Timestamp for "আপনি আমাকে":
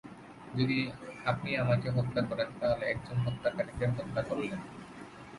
1.25-1.87